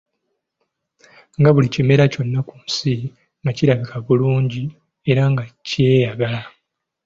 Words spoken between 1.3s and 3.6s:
Nga buli kimera kyonna ku nsi nga